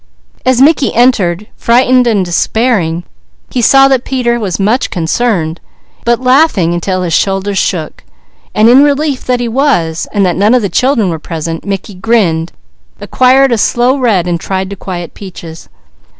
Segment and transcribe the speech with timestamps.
[0.47, 3.03] As Mickey entered, frightened and despairing,
[3.51, 5.61] he saw that Peter was much concerned,
[6.05, 8.03] but laughing until his shoulders shook,
[8.55, 11.93] and in relief that he was, and that none of the children were present, Mickey
[11.93, 12.51] grinned,
[12.99, 15.69] acquired a slow red, and tried to quiet Peaches.